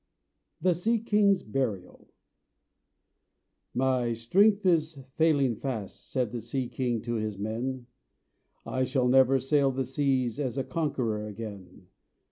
THE 0.59 0.73
SEA 0.73 0.97
KING'S 0.97 1.43
BURIAL 1.43 2.07
"My 3.75 4.13
strength 4.13 4.65
is 4.65 4.97
failing 5.13 5.55
fast," 5.57 6.09
Said 6.11 6.31
the 6.31 6.41
sea 6.41 6.67
king 6.69 7.03
to 7.03 7.13
his 7.17 7.37
men; 7.37 7.85
"I 8.65 8.83
shall 8.83 9.07
never 9.07 9.37
sail 9.37 9.69
the 9.69 9.85
seas 9.85 10.39
As 10.39 10.57
a 10.57 10.63
conqueror 10.63 11.27
again. 11.27 11.85